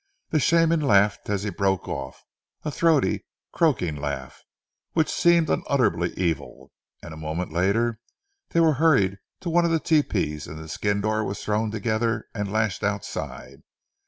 The 0.31 0.39
Shaman 0.39 0.79
laughed 0.79 1.29
as 1.29 1.43
he 1.43 1.51
broke 1.51 1.87
off, 1.87 2.23
a 2.65 2.71
throaty, 2.71 3.23
croaking 3.51 3.95
laugh, 3.97 4.41
which 4.93 5.11
seemed 5.13 5.47
unutterably 5.47 6.11
evil; 6.17 6.71
and 7.03 7.13
a 7.13 7.17
moment 7.17 7.53
later 7.53 7.99
they 8.49 8.61
were 8.61 8.73
hurried 8.81 9.19
to 9.41 9.51
one 9.51 9.63
of 9.63 9.69
the 9.69 9.79
tepees 9.79 10.47
and 10.47 10.57
the 10.57 10.67
skin 10.67 11.01
door 11.01 11.23
was 11.23 11.43
thrown 11.45 11.69
together 11.69 12.25
and 12.33 12.51
lashed 12.51 12.83
outside. 12.83 13.61